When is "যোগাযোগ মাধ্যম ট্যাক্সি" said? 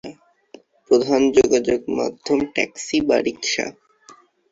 1.31-2.97